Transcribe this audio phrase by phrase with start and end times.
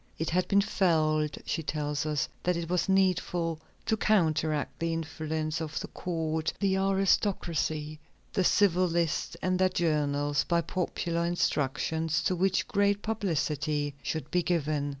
[0.17, 5.61] "It had been felt," she tells us, "that it was needful to counteract the influence
[5.61, 7.99] of the court, the aristocracy,
[8.33, 14.41] the civil list and their journals, by popular instructions to which great publicity should be
[14.41, 14.89] given.